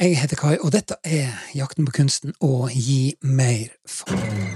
Jeg 0.00 0.14
heter 0.16 0.38
Kai, 0.40 0.54
og 0.64 0.70
dette 0.72 0.96
er 1.04 1.34
Jakten 1.52 1.84
på 1.84 1.92
kunsten 1.92 2.32
å 2.40 2.70
gi 2.72 3.18
mer 3.20 3.74
faen. 3.84 4.54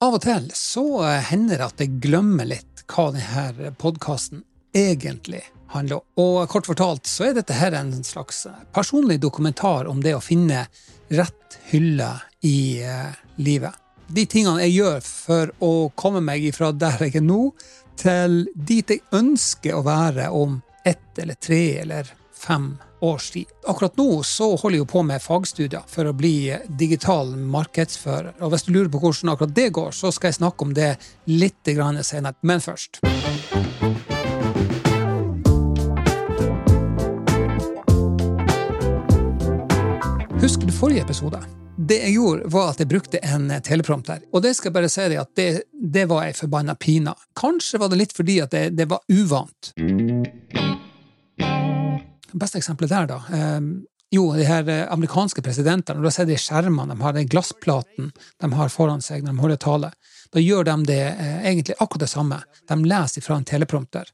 Av 0.00 0.16
og 0.16 0.22
til 0.24 0.46
så 0.56 0.86
hender 1.28 1.60
det 1.60 1.66
at 1.66 1.82
jeg 1.84 2.00
glemmer 2.00 2.48
litt 2.48 2.86
hva 2.88 3.10
denne 3.12 3.74
podkasten 3.76 4.40
egentlig 4.72 5.42
handler 5.74 6.00
om. 6.00 6.06
Og 6.24 6.48
kort 6.48 6.70
fortalt 6.72 7.04
så 7.04 7.28
er 7.28 7.36
dette 7.36 7.58
her 7.60 7.76
en 7.76 7.92
slags 8.00 8.46
personlig 8.72 9.20
dokumentar 9.20 9.92
om 9.92 10.00
det 10.00 10.16
å 10.16 10.24
finne 10.24 10.64
rett 11.12 11.60
hylle 11.68 12.14
i 12.48 12.80
eh, 12.80 13.12
livet. 13.44 13.76
De 14.08 14.24
tingene 14.24 14.62
jeg 14.64 14.78
gjør 14.78 15.02
for 15.04 15.50
å 15.60 15.72
komme 15.98 16.22
meg 16.24 16.46
ifra 16.48 16.70
der 16.72 17.02
jeg 17.04 17.18
er 17.20 17.24
nå, 17.26 17.50
til 18.00 18.46
dit 18.54 18.88
jeg 18.88 19.04
ønsker 19.12 19.76
å 19.76 19.84
være 19.84 20.30
om 20.32 20.60
ett 20.86 21.18
eller 21.20 21.36
tre 21.36 21.62
eller 21.82 22.08
fem 22.32 22.70
års 23.04 23.30
tid. 23.34 23.50
Akkurat 23.68 23.98
nå 24.00 24.22
så 24.24 24.54
holder 24.54 24.78
jeg 24.78 24.84
jo 24.84 24.88
på 24.94 25.02
med 25.04 25.22
fagstudier 25.22 25.84
for 25.90 26.08
å 26.08 26.14
bli 26.16 26.54
digital 26.80 27.34
markedsfører. 27.36 28.38
Og 28.40 28.54
hvis 28.54 28.64
du 28.64 28.72
lurer 28.72 28.88
på 28.94 29.02
hvordan 29.02 29.34
akkurat 29.34 29.54
det 29.58 29.68
går, 29.76 29.92
så 29.92 30.12
skal 30.14 30.32
jeg 30.32 30.40
snakke 30.40 30.64
om 30.64 30.74
det 30.78 30.94
litt 31.28 31.68
senere. 32.02 32.34
Men 32.40 32.64
først. 32.64 33.02
Husker 40.38 40.64
du 40.66 40.72
forrige 40.72 41.02
episode? 41.04 41.42
Det 41.88 41.96
jeg 42.02 42.18
gjorde, 42.18 42.48
var 42.52 42.72
at 42.72 42.80
jeg 42.82 42.88
brukte 42.90 43.20
en 43.24 43.48
teleprompter. 43.64 44.20
Og 44.32 44.42
det 44.44 44.52
skal 44.56 44.68
jeg 44.68 44.76
bare 44.76 44.90
si 44.92 45.04
deg 45.08 45.20
at 45.22 45.30
det, 45.38 45.48
det 45.72 46.04
var 46.10 46.26
ei 46.26 46.34
forbanna 46.36 46.74
pina. 46.76 47.14
Kanskje 47.38 47.80
var 47.80 47.88
det 47.88 48.00
litt 48.02 48.12
fordi 48.16 48.40
at 48.44 48.52
det, 48.52 48.64
det 48.76 48.88
var 48.90 49.00
uvant. 49.08 49.70
Det 52.28 52.40
beste 52.42 52.60
eksempelet 52.60 52.92
der, 52.92 53.08
da. 53.08 53.22
Eh, 53.32 53.60
jo, 54.10 54.26
de 54.36 54.44
her 54.48 54.68
eh, 54.68 54.84
amerikanske 54.92 55.42
presidentene, 55.44 55.96
når 55.96 56.10
du 56.10 56.16
ser 56.16 56.28
de 56.28 56.36
skjermene 56.40 56.92
de 56.92 57.00
har, 57.06 57.16
den 57.16 57.28
glassplaten 57.28 58.12
de 58.12 58.52
har 58.60 58.72
foran 58.72 59.04
seg 59.04 59.24
når 59.24 59.32
de 59.32 59.44
holder 59.46 59.60
tale, 59.64 59.92
da 60.32 60.44
gjør 60.44 60.68
de 60.68 60.76
det 60.90 61.02
eh, 61.08 61.40
egentlig 61.48 61.78
akkurat 61.78 62.04
det 62.04 62.12
samme. 62.12 62.42
De 62.68 62.78
leser 62.84 63.24
fra 63.24 63.40
en 63.40 63.48
teleprompter. 63.48 64.12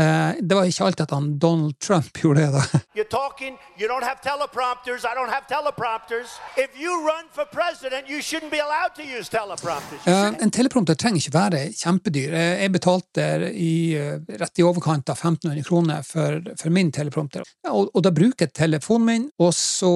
Eh, 0.00 0.32
det 0.40 0.54
var 0.56 0.64
ikke 0.70 0.84
alltid 0.86 1.02
at 1.06 1.10
han 1.16 1.26
Donald 1.38 1.78
Trump 1.78 2.12
gjorde 2.22 2.40
det. 2.46 2.52
da. 2.52 2.80
You're 2.96 3.10
talking, 3.10 3.58
you 3.78 3.86
don't 3.88 4.04
have 4.10 4.18
teleprompters, 4.24 5.04
I 5.04 5.14
don't 5.18 5.32
have 5.36 5.44
teleprompters. 5.48 6.30
If 6.56 6.70
you 6.82 6.92
run 7.10 7.26
for 7.36 7.44
president, 7.44 8.08
you 8.08 8.20
shouldn't 8.22 8.50
be 8.50 8.60
allowed 8.60 8.94
to 8.96 9.02
use 9.18 9.28
teleprompters. 9.28 10.00
You 10.06 10.12
shouldn't. 10.14 10.42
En 10.42 10.50
teleprompter 10.50 10.94
trenger 10.94 11.20
ikke 11.20 11.34
være 11.36 11.60
kjempedyr. 11.82 12.32
Eh, 12.32 12.62
Jeg 12.64 12.72
betalte 12.72 13.26
i, 13.52 13.94
eh, 13.98 14.18
rett 14.40 14.58
i 14.58 14.62
overkant 14.66 15.10
av 15.12 15.16
1500 15.20 15.64
kroner 15.68 16.02
for, 16.06 16.40
for 16.56 16.70
min 16.70 16.90
teleprompter. 16.92 17.42
Og, 17.68 17.90
og 17.94 18.02
da 18.02 18.10
bruker 18.10 18.46
jeg 18.48 18.54
telefonen 18.56 19.06
min, 19.10 19.28
og 19.40 19.52
så 19.54 19.90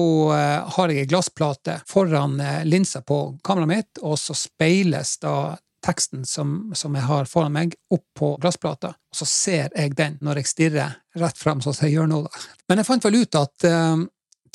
har 0.75 0.89
jeg 0.91 1.05
ei 1.05 1.09
glassplate 1.09 1.79
foran 1.89 2.37
linsa 2.67 3.01
på 3.05 3.17
kameraet 3.45 3.67
mitt, 3.71 4.01
og 4.03 4.17
så 4.19 4.35
speiles 4.37 5.17
da 5.23 5.55
teksten 5.85 6.25
som, 6.27 6.57
som 6.75 6.95
jeg 6.97 7.05
har 7.07 7.29
foran 7.29 7.53
meg, 7.55 7.75
opp 7.93 8.05
på 8.17 8.33
glassplata, 8.41 8.95
og 8.95 9.19
så 9.19 9.27
ser 9.29 9.69
jeg 9.75 9.95
den 9.97 10.17
når 10.25 10.41
jeg 10.41 10.51
stirrer 10.51 10.97
rett 11.21 11.39
fram, 11.39 11.61
sånn 11.63 11.77
som 11.77 11.87
jeg 11.87 11.99
gjør 11.99 12.11
nå. 12.11 12.21
da. 12.25 12.43
Men 12.69 12.81
jeg 12.81 12.89
fant 12.89 13.07
vel 13.07 13.21
ut 13.21 13.39
at 13.39 13.67
eh, 13.69 14.03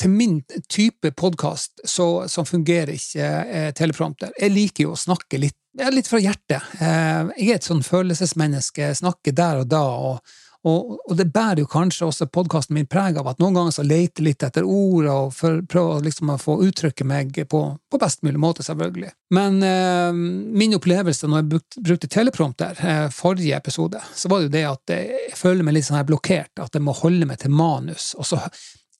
til 0.00 0.12
min 0.12 0.40
type 0.68 1.12
podkast 1.16 1.82
så, 1.84 2.08
så 2.28 2.44
fungerer 2.48 2.94
ikke 2.96 3.30
eh, 3.44 3.70
teleprompter. 3.76 4.32
Jeg 4.40 4.54
liker 4.54 4.88
jo 4.88 4.94
å 4.94 5.00
snakke 5.00 5.40
litt, 5.40 5.58
litt 5.92 6.08
fra 6.08 6.20
hjertet. 6.22 6.70
Eh, 6.80 7.32
jeg 7.36 7.50
er 7.50 7.58
et 7.58 7.68
sånn 7.68 7.84
følelsesmenneske, 7.84 8.94
snakker 9.02 9.36
der 9.36 9.62
og 9.64 9.68
da, 9.70 9.82
og, 9.84 10.38
og, 10.68 10.96
og 11.08 11.16
det 11.16 11.30
bærer 11.32 11.62
jo 11.62 11.68
kanskje 11.70 12.08
også 12.10 12.26
podkasten 12.32 12.76
min 12.76 12.88
preg 12.90 13.16
av 13.16 13.30
at 13.30 13.38
noen 13.40 13.56
ganger 13.56 13.72
så 13.72 13.84
leter 13.86 14.26
litt 14.26 14.44
etter 14.44 14.66
ord 14.68 15.06
og 15.08 15.30
for, 15.32 15.62
prøver 15.64 16.04
liksom 16.04 16.34
å 16.34 16.40
få 16.40 16.58
uttrykke 16.66 17.06
meg 17.08 17.38
på, 17.48 17.60
på 17.90 18.00
best 18.00 18.20
mulig 18.26 18.42
måte, 18.42 18.64
selvfølgelig. 18.66 19.12
Men 19.36 19.62
eh, 19.64 20.10
min 20.12 20.76
opplevelse 20.76 21.30
når 21.30 21.42
jeg 21.42 21.62
brukte, 21.88 22.10
teleprompter 22.12 22.84
eh, 22.84 23.06
forrige 23.14 23.56
episode, 23.56 24.02
så 24.14 24.28
var 24.28 24.42
det 24.42 24.50
jo 24.50 24.56
det 24.58 24.66
at 24.68 24.94
jeg 24.98 25.38
føler 25.40 25.64
meg 25.64 25.78
litt 25.78 25.88
sånn 25.88 26.00
her 26.00 26.10
blokkert, 26.10 26.52
at 26.60 26.76
jeg 26.76 26.84
må 26.84 26.96
holde 26.98 27.30
meg 27.30 27.40
til 27.40 27.56
manus. 27.56 28.12
og 28.18 28.28
så 28.28 28.42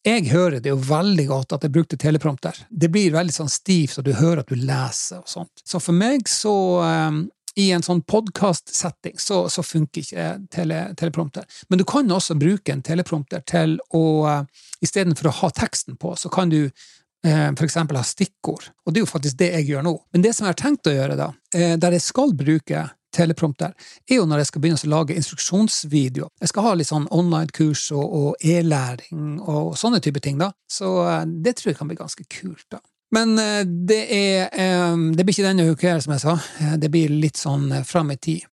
jeg 0.00 0.30
hører 0.30 0.62
det 0.64 0.70
jo 0.70 0.78
veldig 0.80 1.26
godt 1.28 1.52
at 1.52 1.64
jeg 1.66 1.72
brukte 1.74 1.98
teleprompter. 2.00 2.56
Det 2.70 2.88
blir 2.92 3.12
veldig 3.12 3.34
sånn 3.34 3.50
stivt, 3.52 3.98
og 4.00 4.06
du 4.06 4.14
hører 4.16 4.40
at 4.40 4.48
du 4.48 4.56
leser 4.56 5.20
og 5.20 5.28
sånt. 5.28 5.60
Så 5.60 5.76
for 5.82 5.92
meg 5.92 6.24
så 6.30 6.54
um, 6.80 7.26
i 7.60 7.70
en 7.76 7.84
sånn 7.84 8.02
podkast-setting 8.08 9.18
så, 9.20 9.42
så 9.52 9.64
funker 9.66 10.04
ikke 10.04 10.28
tele, 10.54 10.80
teleprompter. 10.98 11.44
Men 11.68 11.80
du 11.80 11.84
kan 11.88 12.10
også 12.10 12.38
bruke 12.40 12.72
en 12.72 12.84
teleprompter 12.86 13.44
til 13.48 13.78
å 13.96 14.04
uh, 14.24 14.66
Istedenfor 14.80 15.28
å 15.28 15.34
ha 15.42 15.48
teksten 15.52 15.98
på, 16.00 16.14
så 16.16 16.30
kan 16.32 16.48
du 16.48 16.62
eh, 16.64 17.50
for 17.52 17.66
eksempel 17.66 17.98
ha 17.98 18.04
stikkord. 18.06 18.70
Og 18.86 18.94
det 18.94 19.00
er 19.00 19.04
jo 19.04 19.10
faktisk 19.10 19.36
det 19.42 19.50
jeg 19.52 19.66
gjør 19.68 19.84
nå. 19.84 19.92
Men 20.14 20.24
det 20.24 20.32
som 20.32 20.46
jeg 20.46 20.54
har 20.54 20.60
tenkt 20.62 20.88
å 20.88 20.94
gjøre, 20.94 21.18
da, 21.20 21.26
eh, 21.52 21.74
der 21.76 21.96
jeg 21.98 22.04
skal 22.06 22.32
bruke 22.32 22.86
teleprompter, 23.12 23.74
er 24.08 24.20
jo 24.20 24.26
når 24.28 24.40
jeg 24.40 24.50
skal 24.50 24.64
begynne 24.64 24.80
å 24.86 24.92
lage 24.94 25.16
instruksjonsvideo. 25.18 26.30
Jeg 26.40 26.52
skal 26.52 26.66
ha 26.68 26.74
litt 26.78 26.88
sånn 26.88 27.08
online-kurs 27.12 27.90
og, 27.96 28.06
og 28.06 28.46
e-læring 28.46 29.40
og 29.40 29.74
sånne 29.78 30.00
type 30.00 30.22
ting, 30.24 30.38
da. 30.40 30.52
Så 30.70 30.94
eh, 31.04 31.26
det 31.44 31.58
tror 31.58 31.72
jeg 31.72 31.80
kan 31.82 31.90
bli 31.90 32.00
ganske 32.00 32.26
kult, 32.30 32.66
da. 32.72 32.80
Men 33.10 33.38
eh, 33.38 33.64
det 33.66 34.02
er 34.14 34.48
eh, 34.52 34.96
Det 35.16 35.24
blir 35.24 35.34
ikke 35.34 35.48
denne 35.48 35.70
uka 35.70 35.94
her, 35.94 36.00
som 36.02 36.14
jeg 36.14 36.22
sa. 36.24 36.36
Eh, 36.60 36.76
Det 36.78 36.90
blir 36.92 37.10
litt 37.10 37.40
sånn 37.40 37.72
fram 37.86 38.12
i 38.14 38.16
tid. 38.16 38.46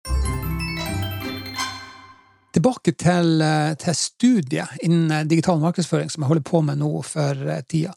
Tilbake 2.56 2.94
til, 2.96 3.42
til 3.82 3.96
studiet 4.00 4.78
innen 4.88 5.28
digital 5.28 5.60
markedsføring 5.60 6.08
som 6.08 6.24
jeg 6.24 6.30
holder 6.30 6.46
på 6.48 6.62
med 6.64 6.80
nå 6.80 7.02
for 7.04 7.42
tida. 7.68 7.92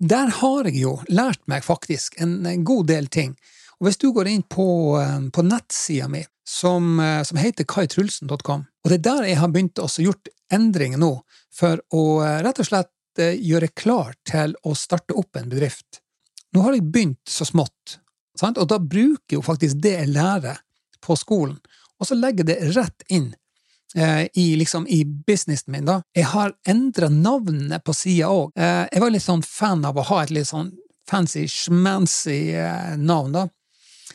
Der 0.00 0.32
har 0.38 0.70
jeg 0.70 0.78
jo 0.80 0.94
lært 1.12 1.42
meg 1.44 1.60
faktisk 1.66 2.16
en, 2.24 2.38
god 2.64 2.88
del 2.88 3.10
ting. 3.12 3.34
Og 3.76 3.90
hvis 3.90 4.00
du 4.00 4.08
går 4.16 4.30
inn 4.32 4.46
på, 4.48 4.96
på 5.28 5.44
nettsida 5.44 6.08
mi, 6.08 6.22
som, 6.48 6.96
som 7.28 7.36
heter 7.42 7.68
kaitrulsen.com, 7.68 8.64
og 8.64 8.88
det 8.88 8.96
er 9.02 9.04
der 9.10 9.28
jeg 9.28 9.42
har 9.42 9.52
begynt 9.52 9.84
å 9.84 9.90
gjort 9.92 10.32
endringer 10.48 11.02
nå, 11.04 11.12
for 11.52 11.84
å 11.92 12.06
rett 12.40 12.64
og 12.64 12.70
slett 12.70 12.88
gjøre 13.18 13.68
klar 13.76 14.14
til 14.28 14.54
å 14.64 14.74
starte 14.78 15.16
opp 15.18 15.36
en 15.36 15.50
bedrift. 15.50 16.00
Nå 16.52 16.64
har 16.64 16.76
jeg 16.76 16.88
begynt 16.92 17.28
så 17.28 17.46
smått, 17.48 17.98
sant? 18.38 18.58
og 18.60 18.68
da 18.68 18.78
bruker 18.78 19.34
jeg 19.34 19.40
jo 19.40 19.44
faktisk 19.44 19.80
det 19.82 19.94
jeg 19.98 20.12
lærer 20.12 20.60
på 21.02 21.16
skolen, 21.18 21.58
og 22.00 22.08
så 22.08 22.18
legger 22.18 22.44
jeg 22.44 22.50
det 22.50 22.74
rett 22.76 23.04
inn 23.08 23.30
eh, 23.96 24.26
i, 24.34 24.56
liksom, 24.56 24.86
i 24.88 25.04
businessen 25.04 25.72
min. 25.72 25.86
da. 25.88 26.00
Jeg 26.16 26.28
har 26.32 26.54
endra 26.68 27.08
navnet 27.08 27.84
på 27.84 27.94
sida 27.96 28.30
òg. 28.32 28.52
Eh, 28.56 28.84
jeg 28.92 29.02
var 29.04 29.14
litt 29.14 29.24
sånn 29.24 29.44
fan 29.46 29.84
av 29.88 29.98
å 29.98 30.06
ha 30.10 30.22
et 30.22 30.34
litt 30.34 30.50
sånn 30.50 30.72
fancy, 31.08 31.46
schmancy 31.48 32.54
eh, 32.54 32.96
navn, 32.98 33.36
da. 33.38 33.46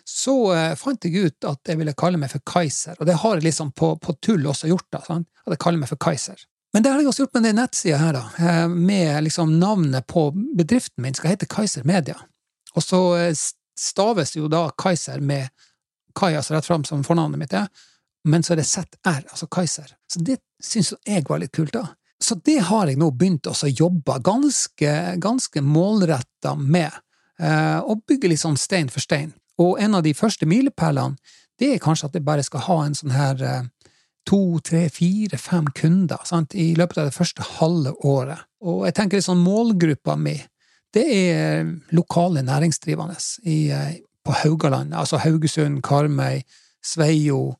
Så 0.07 0.35
eh, 0.55 0.75
fant 0.79 1.03
jeg 1.03 1.25
ut 1.25 1.47
at 1.49 1.67
jeg 1.67 1.79
ville 1.79 1.95
kalle 1.97 2.19
meg 2.21 2.31
for 2.31 2.43
Kaiser, 2.47 2.95
og 2.99 3.09
det 3.09 3.17
har 3.23 3.39
jeg 3.39 3.49
liksom 3.49 3.73
på, 3.75 3.95
på 4.03 4.15
tull 4.23 4.45
også 4.47 4.69
gjort, 4.71 4.87
da, 4.93 5.01
sant? 5.07 5.27
at 5.45 5.55
jeg 5.55 5.63
kaller 5.63 5.81
meg 5.81 5.91
for 5.91 5.99
Kaiser. 6.01 6.39
Men 6.73 6.83
det 6.83 6.91
har 6.91 6.99
jeg 6.99 7.07
også 7.07 7.25
gjort 7.25 7.37
med 7.37 7.45
den 7.47 7.59
nettsida 7.61 7.97
her, 8.01 8.17
da, 8.17 8.23
eh, 8.37 8.67
med 8.67 9.23
liksom 9.23 9.53
navnet 9.59 10.07
på 10.07 10.29
bedriften 10.57 11.01
min 11.03 11.15
skal 11.15 11.33
hete 11.33 11.47
Kaiser 11.49 11.85
Media. 11.87 12.17
Og 12.75 12.83
så 12.83 12.99
eh, 13.17 13.35
staves 13.79 14.35
jo 14.35 14.49
da 14.51 14.67
Kaiser 14.77 15.23
med 15.23 15.49
Kai, 16.17 16.33
altså 16.35 16.55
rett 16.55 16.65
fram 16.65 16.83
som 16.85 17.05
fornavnet 17.05 17.39
mitt 17.39 17.53
er, 17.53 17.69
men 18.27 18.43
så 18.43 18.55
er 18.55 18.61
det 18.61 18.67
ZR, 18.67 19.23
altså 19.29 19.47
Kaiser. 19.47 19.93
Så 20.11 20.19
det 20.25 20.39
syns 20.63 20.93
jeg 21.05 21.25
var 21.29 21.39
litt 21.39 21.53
kult, 21.55 21.75
da. 21.77 21.85
Så 22.19 22.35
det 22.45 22.57
har 22.65 22.89
jeg 22.89 22.97
nå 22.97 23.11
begynt 23.13 23.47
å 23.47 23.53
jobbe 23.69 24.17
ganske, 24.25 24.93
ganske 25.21 25.61
målretta 25.61 26.55
med, 26.57 26.91
eh, 27.39 27.79
og 27.79 28.03
bygge 28.09 28.33
litt 28.33 28.41
sånn 28.41 28.57
stein 28.57 28.89
for 28.89 29.03
stein. 29.05 29.35
Og 29.61 29.79
en 29.81 29.95
av 29.95 30.03
de 30.03 30.13
første 30.17 30.49
milepælene, 30.49 31.17
det 31.57 31.73
er 31.73 31.81
kanskje 31.81 32.09
at 32.09 32.17
jeg 32.17 32.25
bare 32.25 32.43
skal 32.45 32.65
ha 32.67 32.81
en 32.85 32.97
sånn 32.97 33.13
her 33.13 33.39
to, 34.27 34.59
tre, 34.65 34.87
fire, 34.91 35.39
fem 35.39 35.67
kunder 35.75 36.21
sant, 36.27 36.55
i 36.55 36.73
løpet 36.77 37.01
av 37.01 37.09
det 37.09 37.15
første 37.15 37.45
halve 37.57 37.93
året. 38.07 38.43
Og 38.67 38.85
jeg 38.87 38.97
tenker 38.97 39.21
liksom 39.21 39.43
målgruppa 39.45 40.17
mi, 40.19 40.35
det 40.95 41.05
er 41.13 41.67
lokale 41.95 42.41
næringsdrivende 42.45 43.17
i, 43.43 43.57
eh, 43.71 43.99
på 44.25 44.31
Haugaland, 44.31 44.93
altså 44.93 45.17
Haugesund, 45.17 45.81
Karmøy, 45.83 46.41
Sveio, 46.83 47.57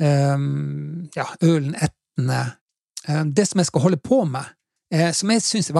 um, 0.00 1.08
ja, 1.16 1.24
Ølen, 1.42 1.74
Etne. 1.74 2.42
Um, 3.08 3.32
det 3.34 3.46
som 3.48 3.60
jeg 3.60 3.66
skal 3.66 3.80
holde 3.80 3.96
på 3.96 4.24
med, 4.24 4.44
eh, 4.92 5.12
som 5.12 5.30
jeg 5.30 5.42
syns 5.42 5.70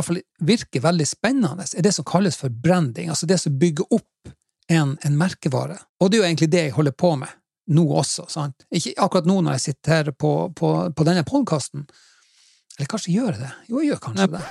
virker 0.41 0.81
veldig 0.81 1.07
spennende, 1.09 1.67
er 1.77 1.83
det 1.83 1.95
som 1.95 2.05
kalles 2.05 2.37
for 2.37 2.49
branding, 2.49 3.09
altså 3.09 3.27
det 3.27 3.41
som 3.41 3.59
bygger 3.59 3.85
opp 3.91 4.33
en, 4.69 4.97
en 5.05 5.19
merkevare. 5.19 5.79
Og 6.01 6.11
det 6.11 6.19
er 6.19 6.23
jo 6.23 6.29
egentlig 6.31 6.53
det 6.53 6.65
jeg 6.67 6.77
holder 6.77 6.97
på 6.97 7.17
med 7.17 7.29
nå 7.71 7.85
også, 8.01 8.27
sant? 8.33 8.67
Ikke 8.75 8.95
akkurat 9.05 9.29
nå 9.29 9.39
når 9.41 9.59
jeg 9.59 9.65
sitter 9.69 9.95
her 9.95 10.11
på, 10.13 10.33
på, 10.57 10.73
på 10.97 11.07
denne 11.07 11.25
podkasten, 11.29 11.87
Eller 12.79 12.89
kanskje 12.89 13.13
gjør 13.13 13.35
jeg 13.35 13.41
det? 13.43 13.51
Jo, 13.69 13.81
jeg 13.83 13.91
gjør 13.93 13.99
kanskje 14.07 14.27
det. 14.33 14.43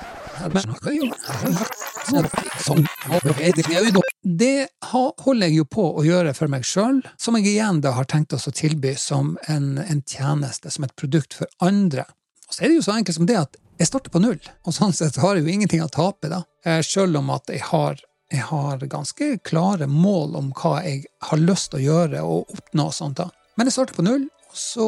Det 4.21 4.67
holder 4.91 5.47
jeg 5.47 5.55
jo 5.57 5.65
på 5.65 5.85
å 5.97 6.03
gjøre 6.05 6.33
for 6.37 6.51
meg 6.53 6.65
sjøl, 6.67 7.01
som 7.17 7.37
jeg 7.39 7.49
igjen 7.55 7.81
da 7.81 7.95
har 7.97 8.05
tenkt 8.09 8.33
oss 8.37 8.47
å 8.47 8.53
tilby 8.53 8.93
som 8.99 9.33
en, 9.49 9.73
en 9.81 10.01
tjeneste, 10.05 10.69
som 10.71 10.85
et 10.85 10.95
produkt 10.95 11.33
for 11.37 11.49
andre. 11.65 12.05
Og 12.47 12.53
så 12.53 12.63
er 12.63 12.69
det 12.71 12.77
jo 12.77 12.85
så 12.85 12.95
enkelt 12.99 13.17
som 13.17 13.27
det 13.29 13.39
at 13.41 13.57
jeg 13.81 13.89
starter 13.89 14.13
på 14.13 14.21
null, 14.21 14.37
og 14.67 14.75
sånn 14.75 14.93
sett 14.93 15.17
har 15.17 15.35
jeg 15.37 15.47
jo 15.47 15.53
ingenting 15.55 15.81
å 15.81 15.89
tape, 15.89 16.29
da. 16.29 16.43
Sjøl 16.85 17.17
om 17.17 17.31
at 17.33 17.49
jeg 17.49 17.63
har, 17.71 17.97
jeg 18.31 18.47
har 18.47 18.83
ganske 18.87 19.37
klare 19.43 19.87
mål 19.91 20.37
om 20.39 20.51
hva 20.55 20.77
jeg 20.85 21.03
har 21.27 21.41
lyst 21.41 21.71
til 21.71 21.81
å 21.81 21.83
gjøre 21.83 22.21
og 22.23 22.53
oppnå 22.55 22.87
og 22.87 22.95
sånt. 22.95 23.19
da. 23.19 23.27
Men 23.59 23.67
jeg 23.67 23.75
starter 23.75 23.97
på 23.97 24.05
null, 24.07 24.23
og 24.51 24.57
så 24.57 24.87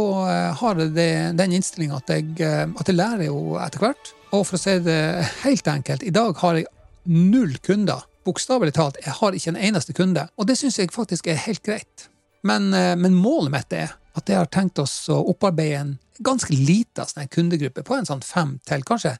har 0.59 0.79
jeg 0.79 0.93
det, 0.95 1.09
den 1.39 1.55
innstillinga 1.57 1.99
at, 1.99 2.13
at, 2.13 2.87
jeg 2.87 2.95
lærer 2.95 3.27
jo 3.27 3.57
etter 3.59 3.83
hvert. 3.83 4.13
Og 4.33 4.45
for 4.47 4.57
å 4.57 4.61
si 4.63 4.77
det 4.85 5.01
helt 5.43 5.67
enkelt, 5.67 6.03
i 6.03 6.13
dag 6.15 6.39
har 6.39 6.59
jeg 6.59 6.69
null 7.11 7.57
kunder. 7.63 8.07
Bokstavelig 8.23 8.75
talt, 8.77 8.99
jeg 9.03 9.15
har 9.19 9.35
ikke 9.35 9.51
en 9.51 9.59
eneste 9.69 9.95
kunde. 9.95 10.23
Og 10.39 10.47
det 10.47 10.55
syns 10.59 10.79
jeg 10.79 10.93
faktisk 10.95 11.27
er 11.27 11.43
helt 11.43 11.63
greit. 11.65 12.07
Men, 12.47 12.71
men 12.71 13.15
målet 13.15 13.51
mitt 13.51 13.75
er 13.75 13.91
at 14.17 14.29
jeg 14.29 14.39
har 14.39 14.51
tenkt 14.51 14.79
oss 14.79 14.95
å 15.11 15.19
opparbeide 15.31 15.79
en 15.79 15.93
ganske 16.23 16.55
lita 16.55 17.05
sånn 17.07 17.31
kundegruppe, 17.31 17.83
på 17.83 17.97
en 17.97 18.07
sånn 18.07 18.23
fem 18.23 18.57
til 18.67 18.83
kanskje 18.87 19.17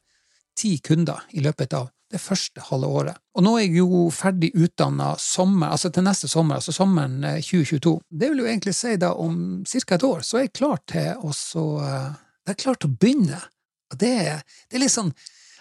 ti 0.60 0.78
kunder 0.86 1.24
i 1.34 1.44
løpet 1.44 1.74
av 1.76 1.90
det 2.14 2.22
første 2.22 2.64
halve 2.70 2.90
året. 3.02 3.22
Og 3.34 3.46
nå 3.46 3.56
er 3.58 3.66
jeg 3.66 3.82
jo 3.82 4.06
ferdig 4.14 4.52
utdanna 4.54 5.14
sommer, 5.22 5.74
altså 5.74 5.92
til 5.94 6.06
neste 6.06 6.30
sommer, 6.32 6.62
altså 6.62 6.76
sommeren 6.76 7.20
2022. 7.42 7.96
Eh, 7.98 8.18
det 8.22 8.32
vil 8.32 8.44
jo 8.44 8.50
egentlig 8.50 8.76
si 8.78 8.96
da 9.02 9.14
om 9.18 9.38
ca. 9.66 9.84
et 9.98 10.08
år, 10.10 10.26
så 10.26 10.40
er 10.40 10.48
jeg 10.48 10.58
klar 10.62 10.84
til 10.88 11.24
å 11.24 11.34
så 11.34 11.66
Jeg 12.44 12.58
er 12.58 12.60
klar 12.60 12.76
til 12.76 12.92
å 12.92 12.98
begynne. 13.00 13.40
Og 13.94 14.00
det, 14.02 14.16
det 14.70 14.78
er 14.78 14.84
litt 14.84 14.94
sånn 14.94 15.14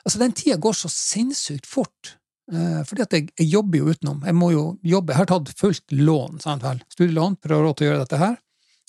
Altså, 0.02 0.19
den 0.19 0.32
tida 0.34 0.56
går 0.58 0.75
så 0.75 0.88
sinnssykt 0.90 1.69
fort. 1.70 2.16
Eh, 2.52 2.81
fordi 2.88 3.05
at 3.05 3.12
jeg, 3.14 3.28
jeg, 3.38 3.48
jobber 3.52 3.78
jo 3.78 3.93
utenom. 3.94 4.25
Jeg 4.26 4.34
må 4.34 4.48
jo 4.50 4.64
jobbe. 4.82 5.14
Jeg 5.14 5.20
har 5.20 5.28
tatt 5.31 5.52
fullt 5.58 5.94
lån, 5.94 6.40
sant 6.43 6.64
vel. 6.66 6.82
Studielån 6.90 7.38
for 7.38 7.55
å 7.55 7.60
ha 7.60 7.66
råd 7.69 7.78
til 7.78 7.87
å 7.87 7.90
gjøre 7.90 8.02
dette 8.02 8.19
her. 8.19 8.34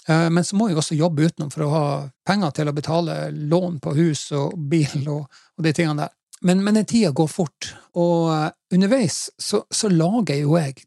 Eh, 0.07 0.29
men 0.33 0.47
så 0.47 0.57
må 0.59 0.69
jeg 0.69 0.79
også 0.81 0.97
jobbe 0.97 1.29
utenom 1.29 1.53
for 1.53 1.65
å 1.65 1.71
ha 1.73 1.85
penger 2.27 2.57
til 2.57 2.71
å 2.71 2.75
betale 2.75 3.17
lån 3.31 3.79
på 3.83 3.95
hus 3.99 4.25
og 4.35 4.57
bil 4.71 5.05
og, 5.05 5.29
og 5.29 5.67
de 5.67 5.75
tingene 5.75 6.07
der. 6.07 6.15
Men, 6.43 6.63
men 6.63 6.75
den 6.75 6.85
tida 6.85 7.11
går 7.15 7.29
fort, 7.31 7.69
og 7.95 8.27
eh, 8.33 8.49
underveis 8.75 9.29
så, 9.39 9.61
så 9.71 9.89
lager 9.89 10.41
jo 10.41 10.57
jeg 10.59 10.81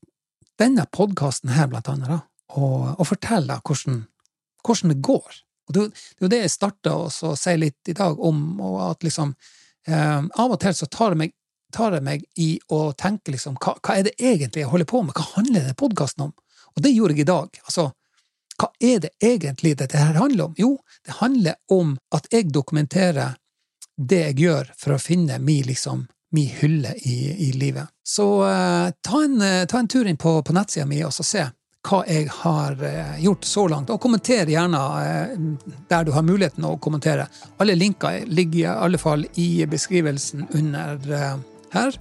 denne 0.61 0.85
podkasten 0.93 1.55
her, 1.57 1.71
blant 1.73 1.89
annet, 1.89 2.11
da, 2.13 2.19
og, 2.61 2.93
og 3.01 3.09
forteller 3.09 3.63
hvordan, 3.65 4.03
hvordan, 4.65 4.93
det 4.93 5.01
går. 5.05 5.41
Og 5.67 5.75
det, 5.75 5.87
er 5.89 6.27
jo 6.27 6.31
det 6.33 6.43
jeg 6.43 6.53
starta 6.53 6.93
å 7.01 7.33
si 7.41 7.57
litt 7.57 7.89
i 7.89 7.97
dag 7.97 8.21
om, 8.21 8.43
og 8.61 8.77
at 8.91 9.07
liksom 9.07 9.33
eh, 9.89 10.21
Av 10.21 10.53
og 10.53 10.61
til 10.61 10.77
så 10.77 10.91
tar 10.93 11.17
det 11.17 11.23
meg, 11.25 11.33
tar 11.73 11.97
det 11.97 12.03
meg 12.05 12.29
i 12.37 12.53
å 12.73 12.91
tenke 12.93 13.33
liksom 13.33 13.57
hva, 13.57 13.79
hva, 13.81 13.97
er 13.97 14.07
det 14.11 14.15
egentlig 14.21 14.63
jeg 14.67 14.73
holder 14.75 14.93
på 14.93 15.03
med, 15.07 15.17
hva 15.17 15.39
handler 15.39 15.63
denne 15.65 15.81
podkasten 15.81 16.29
om? 16.29 16.37
Og 16.77 16.85
det 16.85 16.93
gjorde 16.93 17.17
jeg 17.17 17.25
i 17.25 17.33
dag. 17.33 17.63
altså 17.65 17.91
hva 18.57 18.71
er 18.81 19.01
det 19.05 19.11
egentlig 19.21 19.75
dette 19.77 20.01
her 20.01 20.17
handler 20.17 20.49
om? 20.49 20.55
Jo, 20.57 20.71
det 21.05 21.19
handler 21.19 21.59
om 21.73 21.97
at 22.15 22.29
jeg 22.33 22.49
dokumenterer 22.55 23.37
det 23.97 24.23
jeg 24.29 24.39
gjør 24.45 24.73
for 24.79 24.97
å 24.97 25.01
finne 25.01 25.39
mi, 25.43 25.61
liksom, 25.67 26.07
mi 26.37 26.47
hylle 26.61 26.95
i, 27.09 27.19
i, 27.49 27.53
livet. 27.57 27.89
Så 28.07 28.27
uh, 28.45 28.89
ta, 29.03 29.23
en, 29.25 29.39
uh, 29.41 29.65
ta, 29.69 29.81
en, 29.81 29.89
tur 29.89 30.09
inn 30.09 30.19
på, 30.21 30.39
på 30.43 30.57
nettsida 30.57 30.87
mi 30.89 31.03
og 31.07 31.15
så 31.17 31.27
se 31.27 31.45
hva 31.87 32.01
jeg 32.09 32.27
har 32.43 32.81
uh, 32.83 33.15
gjort 33.23 33.47
så 33.47 33.67
langt, 33.71 33.93
og 33.95 34.01
kommenter 34.03 34.51
gjerne 34.51 34.81
der 35.89 36.07
du 36.07 36.13
har 36.17 36.27
muligheten 36.27 36.67
å 36.67 36.77
kommentere. 36.83 37.29
Alle 37.63 37.79
linker 37.79 38.25
ligger 38.27 38.59
i 38.65 38.67
alle 38.73 39.01
fall 39.01 39.25
i 39.41 39.51
beskrivelsen 39.71 40.49
under 40.59 41.07
her. 41.73 42.01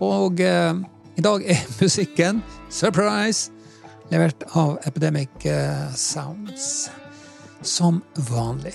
Og 0.00 0.40
i 0.40 1.22
dag 1.26 1.44
er 1.44 1.62
musikken 1.82 2.42
surprise! 2.72 3.52
levert 4.08 4.42
av 4.56 4.78
Epidemic 4.84 5.44
eh, 5.44 5.92
Sounds. 5.94 6.90
Som 7.60 8.00
vanlig. 8.14 8.74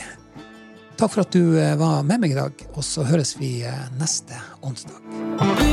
Takk 0.98 1.12
for 1.12 1.26
at 1.26 1.34
du 1.34 1.58
eh, 1.60 1.76
var 1.80 2.04
med 2.08 2.22
meg 2.24 2.36
i 2.36 2.38
dag, 2.38 2.66
og 2.74 2.84
så 2.86 3.06
høres 3.08 3.36
vi 3.40 3.64
eh, 3.66 3.86
neste 4.00 4.38
onsdag. 4.62 5.73